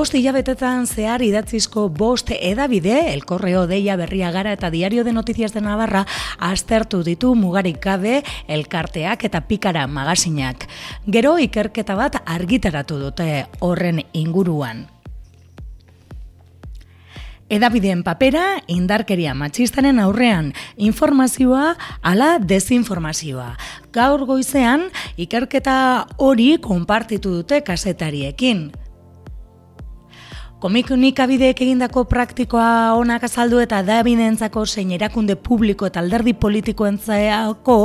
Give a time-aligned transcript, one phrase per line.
[0.00, 5.52] Bost hilabetetan zehar idatzizko bost edabide, el korreo deia berria gara eta diario de noticias
[5.52, 6.06] de Navarra,
[6.38, 10.64] aztertu ditu mugarik gabe elkarteak eta pikara magazinak.
[11.04, 14.86] Gero ikerketa bat argitaratu dute horren inguruan.
[17.52, 23.50] Edabideen papera, indarkeria matxistaren aurrean, informazioa ala desinformazioa.
[23.92, 24.88] Gaur goizean,
[25.20, 28.70] ikerketa hori konpartitu dute kasetariekin.
[30.60, 37.76] Komikunik egindako praktikoa onak azaldu eta da ebidentzako zein erakunde publiko eta alderdi politikoentzako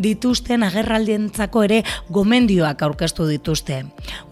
[0.00, 3.82] dituzten agerraldientzako ere gomendioak aurkeztu dituzte.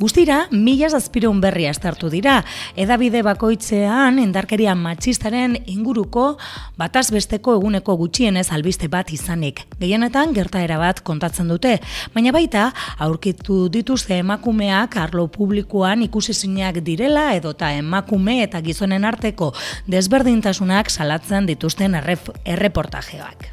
[0.01, 2.39] Guztira, mila zazpireun berria estartu dira,
[2.75, 6.39] edabide bakoitzean indarkeria matxistaren inguruko
[6.81, 9.61] bataz besteko eguneko gutxienez albiste bat izanik.
[9.77, 11.77] Gehienetan gertaera bat kontatzen dute,
[12.17, 19.53] baina baita aurkitu dituzte emakumeak arlo publikoan ikusizinak direla edota emakume eta gizonen arteko
[19.91, 23.51] desberdintasunak salatzen dituzten erreportajeak.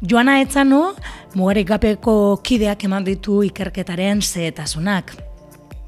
[0.00, 0.92] Joana Etzano,
[1.34, 5.10] mugarik gapeko kideak eman ditu ikerketaren zehetasunak.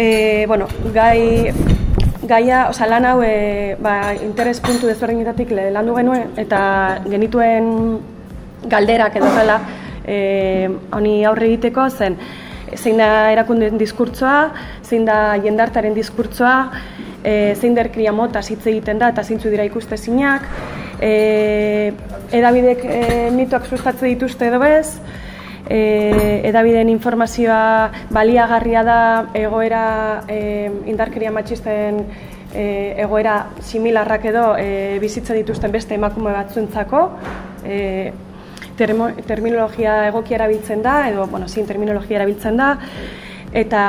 [0.01, 1.53] E, bueno, gai,
[2.27, 6.61] gaia, oza, lan hau, e, ba, interes puntu desberdinetatik landu genuen, eta
[7.07, 8.01] genituen
[8.73, 9.61] galderak edo zela,
[10.03, 12.17] e, honi aurre egiteko zen,
[12.77, 14.51] zein da erakundeen diskurtsoa,
[14.85, 16.57] zein da jendartaren diskurtsoa,
[17.25, 20.47] e, zein derkria mota hitz egiten da eta zeintzu dira ikuste zinak,
[21.01, 21.93] e,
[22.33, 23.03] edabidek e,
[23.35, 25.01] mitoak sustatzen dituzte edo bez,
[25.69, 29.01] e, edabideen informazioa baliagarria da
[29.35, 29.85] egoera
[30.29, 32.05] e, indarkeria matxisten
[32.55, 37.07] e, egoera similarrak edo e, bizitzen dituzten beste emakume batzuentzako,
[37.65, 37.79] e,
[38.81, 42.71] terminologia egokia erabiltzen da, edo, bueno, zin terminologia erabiltzen da,
[43.53, 43.83] eta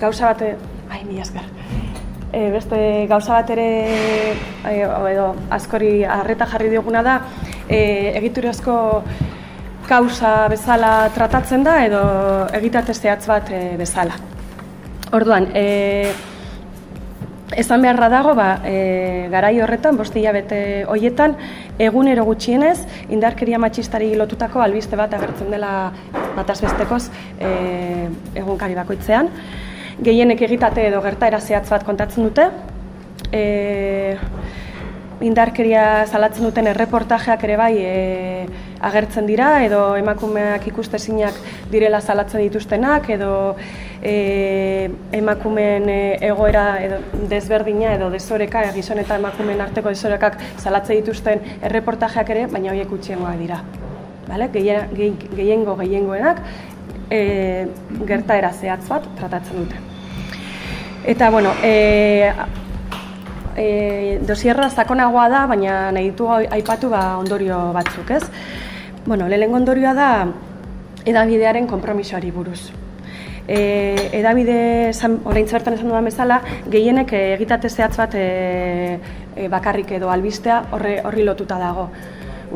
[0.00, 0.42] gauza bat,
[0.90, 1.46] ai, mi esker,
[2.32, 3.68] e, beste gauza bat ere,
[4.68, 4.76] e,
[5.12, 7.16] edo, askori harreta jarri dioguna da,
[7.68, 8.76] e, egiturazko
[9.88, 12.00] gauza bezala tratatzen da, edo
[12.58, 14.18] egitatesteatz bat e, bezala.
[15.14, 16.12] Orduan, e,
[17.54, 21.36] Esan beharra dago, ba, e, garai horretan, bostila bete hoietan,
[21.78, 22.80] egunero gutxienez,
[23.14, 25.92] indarkeria matxistari lotutako albiste bat agertzen dela
[26.34, 27.04] bataz bestekoz
[27.38, 29.30] e, egunkari bakoitzean.
[30.02, 32.48] Gehienek egitate edo gertaera zehatz bat kontatzen dute.
[33.30, 34.16] E,
[35.22, 37.92] indarkeria salatzen duten erreportajeak ere bai e,
[38.80, 41.38] agertzen dira edo emakumeak ikustezinak
[41.72, 43.30] direla salatzen dituztenak edo
[44.02, 47.00] e, emakumeen e, egoera edo
[47.30, 53.34] desberdina edo desoreka gizon eta emakumeen arteko desorekak salatzen dituzten erreportajeak ere baina horiek utxiengoa
[53.40, 53.62] dira.
[54.26, 54.48] Vale?
[54.52, 56.42] Gehiengo gehiengoenak
[57.10, 57.20] e,
[58.06, 59.82] gertaera zehatz bat tratatzen dute.
[61.06, 62.32] Eta bueno, e,
[63.56, 68.24] e, dosierra zakonagoa da, baina nahi ditu aipatu ba, ondorio batzuk, ez?
[69.06, 70.10] Bueno, lehenengo ondorioa da
[71.06, 72.60] edabidearen konpromisoari buruz.
[73.46, 73.58] E,
[74.18, 74.90] edabide,
[75.24, 76.40] orain zertan esan dudan bezala,
[76.70, 78.98] gehienek egitate zehatz bat e,
[79.36, 81.88] e, bakarrik edo albistea horri, horri lotuta dago.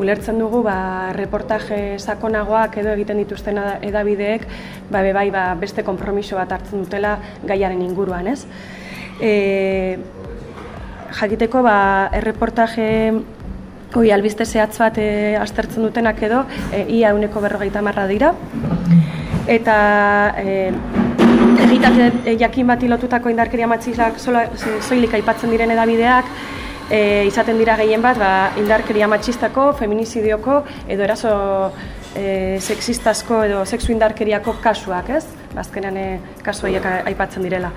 [0.01, 4.47] Ulertzen dugu, ba, reportaje sakonagoak edo egiten dituzten edabideek,
[4.91, 8.43] ba, bai, ba, beste konpromiso bat hartzen dutela gaiaren inguruan, ez?
[9.21, 9.31] E,
[11.19, 12.87] jakiteko ba, erreportaje
[13.95, 18.33] hoi albiste zehatz bat e, aztertzen dutenak edo e, ia uneko berrogeita marra dira.
[19.51, 19.75] Eta
[20.37, 20.71] e,
[21.65, 26.31] egitate e, jakin bat lotutako indarkeria matxizak zoilik aipatzen diren edabideak,
[26.91, 31.33] e, izaten dira gehien bat ba, indarkeria matxistako, feminizidioko edo eraso
[32.15, 35.25] e, sexistazko edo sexu indarkeriako kasuak, ez?
[35.55, 36.07] Bazkenean e,
[36.45, 37.71] kasuaiek aipatzen direla.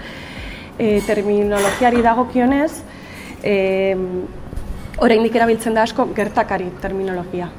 [0.78, 2.72] E, terminologiari dagokionez,
[3.44, 3.96] e,
[5.04, 7.50] oraindik erabiltzen da asko gertakari terminologia.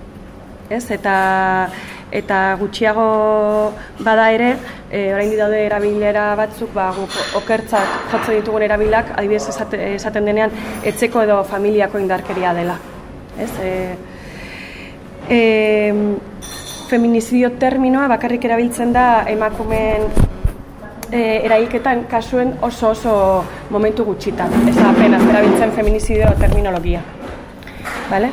[0.69, 0.89] Ez?
[0.91, 1.15] Eta,
[2.15, 3.05] eta gutxiago
[4.01, 4.55] bada ere,
[4.89, 10.53] e, oraindik daude erabilera batzuk, ba, guk okertzak jotzen ditugun erabilak, adibidez esaten denean,
[10.83, 12.79] etzeko edo familiako indarkeria dela.
[13.37, 13.51] Ez?
[13.61, 13.73] E,
[15.29, 15.41] e,
[16.89, 20.09] feminizidio terminoa bakarrik erabiltzen da emakumeen
[21.11, 23.15] e, erailketan kasuen oso oso
[23.69, 24.51] momentu gutxitan.
[24.69, 27.01] Ez apenas erabiltzen feminizideo terminologia.
[28.09, 28.29] Vale?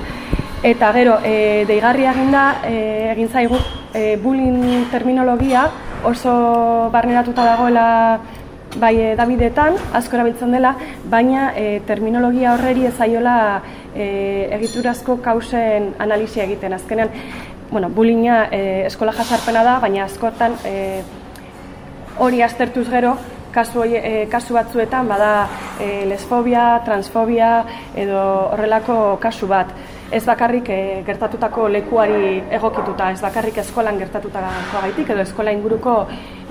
[0.63, 2.77] Eta gero, e, deigarria egin da, e,
[3.13, 3.59] egin zaigu,
[3.95, 5.67] e, bullying terminologia
[6.05, 8.21] oso barneratuta dagoela
[8.81, 10.77] bai Davidetan, asko erabiltzen dela,
[11.11, 13.37] baina e, terminologia horreri ezaiola
[13.95, 14.07] e,
[14.57, 16.73] egiturazko kausen analisia egiten.
[16.73, 17.11] Azkenean,
[17.71, 21.03] bueno, bullyinga e, eskola jasarpena da, baina askotan e,
[22.23, 23.17] hori aztertuz gero,
[23.53, 25.31] kasu, e, kasu batzuetan bada
[25.83, 27.49] e, lesfobia, transfobia
[27.99, 28.21] edo
[28.53, 29.73] horrelako kasu bat.
[30.13, 35.97] Ez bakarrik e, gertatutako lekuari egokituta, ez bakarrik eskolan gertatutako gaitik edo eskola inguruko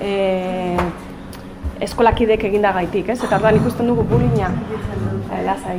[0.01, 0.75] e,
[1.87, 3.21] eskolakidek eginda gaitik, ez?
[3.23, 4.51] Eta orduan ikusten dugu bulina,
[5.31, 5.77] e, lasai,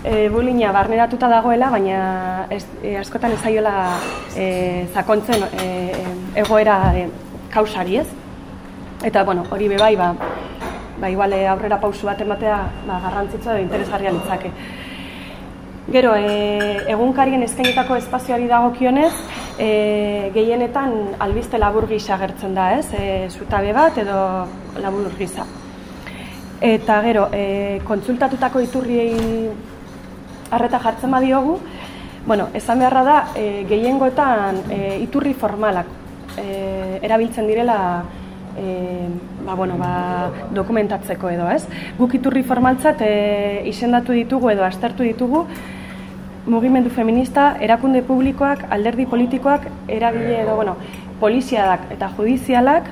[0.00, 2.00] e, bulina barneratuta dagoela, baina
[2.48, 3.76] ez, e, askotan ez zaiola
[4.32, 4.48] e,
[4.94, 5.70] zakontzen e,
[6.46, 7.06] egoera e,
[7.52, 8.08] kausari, ez?
[9.02, 10.14] Eta, bueno, hori bebai, ba,
[11.00, 14.50] ba, igual aurrera pausu bat ematea ba, garrantzitsua edo interesgarria litzake.
[15.90, 19.14] Gero, e, egunkarien eskainetako espazioari dagokionez,
[19.58, 22.92] e, gehienetan albiste labur gisa gertzen da, ez?
[22.92, 24.20] E, zutabe bat edo
[24.84, 25.48] labur gisa.
[26.60, 29.48] Eta gero, e, kontsultatutako iturriei
[30.50, 31.56] harreta jartzen badiogu,
[32.26, 35.88] bueno, esan beharra da, e, gehiengoetan e, iturri formalak
[36.36, 37.78] e, erabiltzen direla
[38.58, 39.08] e,
[39.44, 41.64] ba, bueno, ba, dokumentatzeko edo, ez?
[41.98, 43.12] Guk iturri formaltzat e,
[43.70, 45.46] izendatu ditugu edo aztertu ditugu
[46.46, 50.76] mugimendu feminista, erakunde publikoak, alderdi politikoak, eragile edo, bueno,
[51.20, 52.88] poliziadak eta judizialak,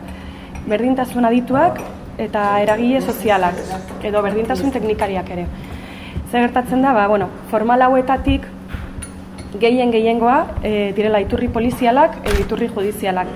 [0.69, 1.81] berdintasun adituak
[2.21, 3.57] eta eragile sozialak
[4.05, 5.47] edo berdintasun teknikariak ere.
[6.31, 8.45] Zer gertatzen da, ba, bueno, formal hauetatik
[9.61, 13.31] gehien gehiengoa e, direla iturri polizialak edo iturri judizialak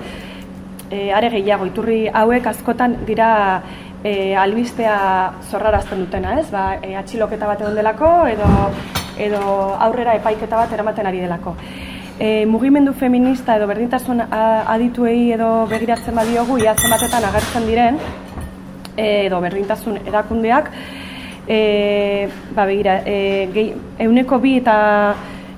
[0.93, 3.29] e, are gehiago iturri hauek askotan dira
[4.03, 4.97] e, albistea
[5.49, 6.49] zorrarazten dutena, ez?
[6.53, 8.49] Ba, e, atxiloketa bat egon delako edo,
[9.17, 9.41] edo
[9.87, 11.55] aurrera epaiketa bat eramaten ari delako.
[12.19, 17.97] E, mugimendu feminista edo berdintasun adituei edo begiratzen badiogu ia zenbatetan agertzen diren
[18.95, 20.69] e, edo berdintasun erakundeak
[21.47, 23.73] e, ba begira, e, gehi,
[24.05, 24.75] euneko bi eta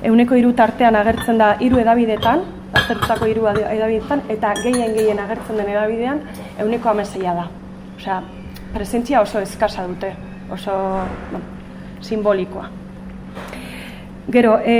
[0.05, 2.43] euneko hiru tartean agertzen da hiru edabidetan,
[2.75, 6.21] aztertutako hiru edabidetan, eta gehien gehien agertzen den edabidean,
[6.61, 7.47] euneko ameseia da.
[7.95, 8.21] Osea,
[8.73, 10.13] presentzia oso eskasa dute,
[10.51, 10.73] oso
[11.31, 11.45] bueno,
[12.01, 12.69] simbolikoa.
[14.31, 14.75] Gero, e,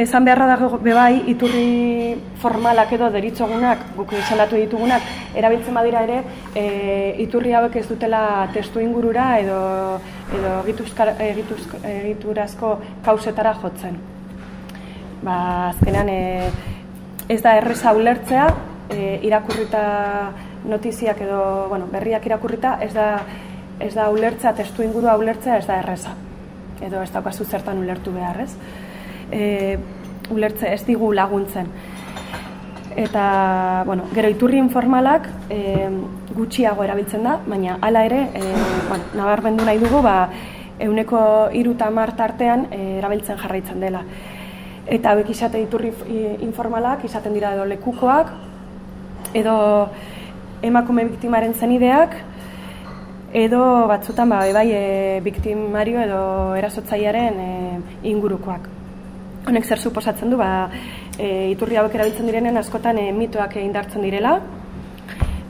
[0.00, 5.04] esan beharra dago bebai, iturri formalak edo deritzogunak, guk izendatu ditugunak,
[5.36, 6.22] erabiltzen badira ere,
[6.56, 6.64] e,
[7.26, 9.60] iturri hauek ez dutela testu ingurura edo,
[10.40, 10.56] edo
[12.00, 12.74] egiturazko
[13.04, 14.13] kausetara jotzen
[15.24, 16.50] ba, azkenean e,
[17.28, 18.46] ez da erreza ulertzea,
[18.92, 19.84] e, irakurrita
[20.68, 23.08] notiziak edo bueno, berriak irakurrita, ez da,
[23.80, 26.14] ez da ulertzea, testu ingurua ulertzea ez da erreza.
[26.84, 28.52] Edo ez daukazu zertan ulertu behar, ez?
[29.32, 29.78] E,
[30.30, 31.70] ulertze ez digu laguntzen.
[32.94, 35.88] Eta, bueno, gero iturri informalak e,
[36.34, 38.52] gutxiago erabiltzen da, baina hala ere, e,
[38.88, 40.28] bueno, nabarmendu nahi dugu, ba,
[40.84, 41.24] euneko
[41.54, 44.04] iruta martartean e, erabiltzen jarraitzen dela
[44.86, 45.92] eta hauek izate iturri
[46.44, 48.32] informalak, izaten dira edo lekukoak,
[49.34, 49.56] edo
[50.62, 52.16] emakume biktimaren zenideak,
[53.34, 53.60] edo
[53.90, 56.20] batzutan ba, bai e, biktimario edo
[56.60, 57.54] erasotzailearen e,
[58.10, 58.68] ingurukoak.
[59.48, 60.68] Honek zer suposatzen du, ba,
[61.18, 64.38] e, iturri hauek erabiltzen direnen askotan e, mitoak indartzen direla,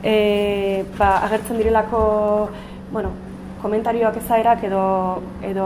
[0.01, 2.01] e, ba, agertzen direlako
[2.91, 3.13] bueno,
[3.65, 4.83] komentarioak ezaerak edo,
[5.41, 5.65] edo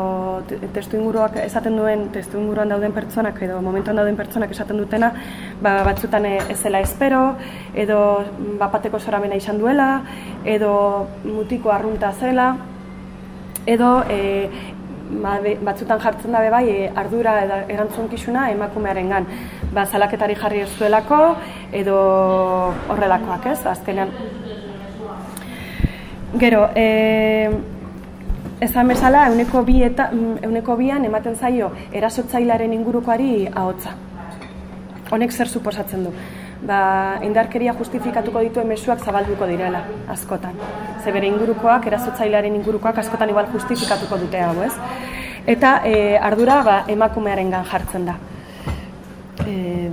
[0.72, 5.10] testu inguruak esaten duen, testu inguruan dauden pertsonak edo momentuan dauden pertsonak esaten dutena,
[5.60, 7.24] ba, batzutan ez zela espero,
[7.76, 8.00] edo
[8.62, 9.90] bapateko zoramena izan duela,
[10.48, 10.72] edo
[11.26, 12.54] mutiko arrunta zela,
[13.68, 14.20] edo e,
[15.20, 15.34] ba,
[15.68, 19.28] batzutan jartzen dabe bai e, ardura edo erantzunkizuna emakumearen gan.
[19.74, 21.20] Ba, zalaketari jarri ez duelako,
[21.82, 21.98] edo
[22.96, 24.16] horrelakoak ez, azkenean.
[26.40, 27.76] Gero, e,
[28.60, 33.94] Ezan bezala, euneko, bi eta, mm, euneko bian ematen zaio erasotzailaren ingurukoari ahotza.
[35.16, 36.12] Honek zer suposatzen du?
[36.68, 36.80] Ba,
[37.24, 40.60] indarkeria justifikatuko ditu emesuak zabalduko direla, askotan.
[41.04, 44.74] Ze bere ingurukoak, erasotzailearen ingurukoak askotan igual justifikatuko dute hau, ez?
[45.48, 48.18] Eta e, ardura ba, emakumearen gan jartzen da.
[49.48, 49.90] E,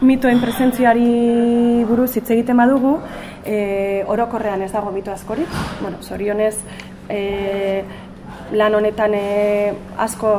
[0.00, 2.96] mitoen presentziari buruz hitz egiten badugu,
[3.44, 5.48] e, orokorrean ez dago mito askorik,
[5.80, 6.56] bueno, zorionez
[7.08, 7.84] e,
[8.52, 10.30] lan honetan e, asko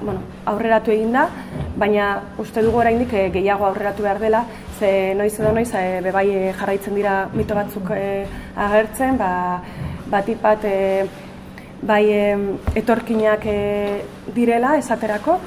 [0.00, 1.28] bueno, aurreratu egin da,
[1.76, 4.44] baina uste dugu oraindik e, gehiago aurreratu behar dela,
[4.78, 8.26] ze noiz edo noiz e, bebai e, jarraitzen dira mito batzuk e,
[8.56, 9.32] agertzen, ba,
[10.10, 11.06] batik bat e,
[11.82, 12.24] bai e,
[12.80, 13.58] etorkinak e,
[14.34, 15.38] direla esaterako,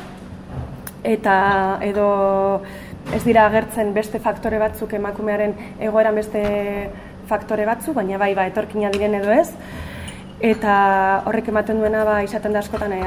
[1.04, 1.36] eta
[1.84, 2.62] edo
[3.14, 6.44] ez dira agertzen beste faktore batzuk emakumearen egoeran beste
[7.30, 9.50] faktore batzuk, baina bai ba etorkina diren edo ez.
[10.44, 10.74] Eta
[11.30, 13.04] horrek ematen duena ba izaten da askotan eh,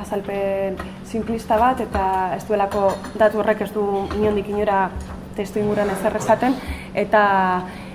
[0.00, 3.86] azalpen simplista bat eta ez duelako datu horrek ez du
[4.18, 4.90] inondik inora
[5.36, 6.54] testu inguruan ez esaten
[6.94, 7.22] eta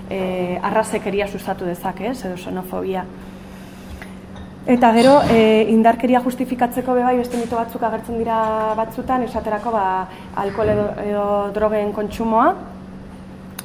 [0.10, 3.06] e, arrazekeria sustatu dezake, ez, edo xenofobia.
[4.68, 9.86] Eta gero, e, indarkeria justifikatzeko bebai beste mito batzuk agertzen dira batzutan, esaterako ba,
[10.38, 11.24] alkohol edo, edo
[11.56, 12.52] drogen kontsumoa,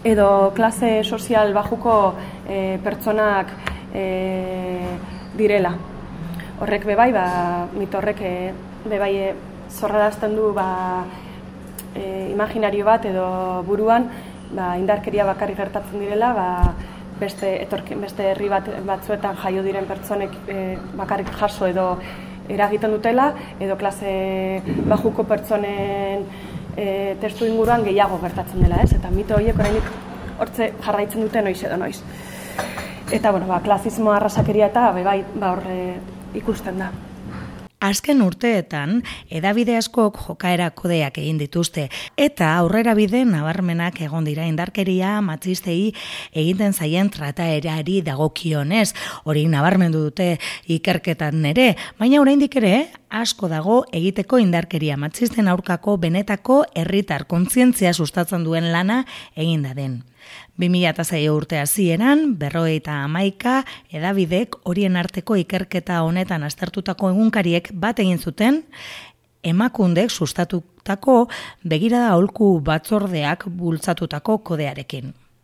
[0.08, 2.14] edo klase sozial bajuko
[2.48, 3.52] e, pertsonak
[3.92, 4.06] e,
[5.36, 5.74] direla.
[6.64, 7.26] Horrek bebai, ba,
[7.76, 8.34] mito horrek e,
[8.88, 9.30] bebai e,
[9.68, 11.04] zorradazten du ba,
[11.92, 13.28] e, imaginario bat edo
[13.68, 14.08] buruan
[14.48, 16.48] ba, indarkeria bakarri gertatzen direla, ba,
[17.20, 21.86] beste etorki, beste herri bat batzuetan jaio diren pertsonek e, bakarrik jaso edo
[22.48, 23.30] eragiten dutela
[23.60, 24.12] edo klase
[24.86, 26.26] bajuko pertsonen
[26.76, 28.92] e, testu inguruan gehiago gertatzen dela, ez?
[28.98, 29.90] Eta mito horiek orainik
[30.38, 31.98] hortze jarraitzen dute noiz edo noiz.
[33.12, 35.66] Eta bueno, ba, klasismo arrasakeria eta bai, ba hor
[36.34, 36.90] ikusten da.
[37.86, 38.98] Azken urteetan,
[39.30, 41.84] edabide askok jokaera kodeak egin dituzte,
[42.18, 45.92] eta aurrera bide nabarmenak egon dira indarkeria matxistei
[46.34, 48.88] egiten zaien trataerari dagokionez,
[49.24, 50.32] hori nabarmendu dute
[50.66, 52.74] ikerketan nere, baina oraindik ere,
[53.10, 59.04] asko dago egiteko indarkeria matxisten aurkako benetako herritar kontzientzia sustatzen duen lana
[59.36, 60.02] egin da den.
[60.58, 68.18] 2006 urte hasieran berroi eta amaika edabidek horien arteko ikerketa honetan aztertutako egunkariek bat egin
[68.18, 68.64] zuten,
[69.42, 71.28] emakundek sustatutako
[71.62, 75.14] begirada holku batzordeak bultzatutako kodearekin.